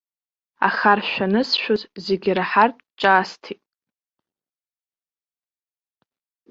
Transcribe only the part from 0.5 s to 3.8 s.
Ахаршә анысшәоз зегьы ираҳартә ҿаасҭит.